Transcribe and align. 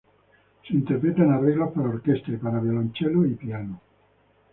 Se 0.67 0.73
interpreta 0.73 1.21
en 1.21 1.31
arreglos 1.31 1.73
para 1.73 1.89
orquesta, 1.89 2.31
y 2.31 2.37
para 2.37 2.59
violonchelo 2.59 3.23
y 3.23 3.35
piano. 3.35 3.79